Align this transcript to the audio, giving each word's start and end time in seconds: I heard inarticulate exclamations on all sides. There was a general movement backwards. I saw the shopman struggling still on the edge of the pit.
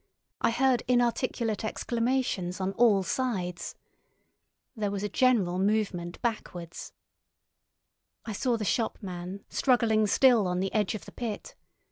I 0.41 0.49
heard 0.49 0.81
inarticulate 0.87 1.63
exclamations 1.63 2.59
on 2.59 2.71
all 2.71 3.03
sides. 3.03 3.75
There 4.75 4.89
was 4.89 5.03
a 5.03 5.09
general 5.09 5.59
movement 5.59 6.19
backwards. 6.23 6.91
I 8.25 8.33
saw 8.33 8.57
the 8.57 8.65
shopman 8.65 9.45
struggling 9.47 10.07
still 10.07 10.47
on 10.47 10.59
the 10.59 10.73
edge 10.73 10.95
of 10.95 11.05
the 11.05 11.11
pit. 11.11 11.53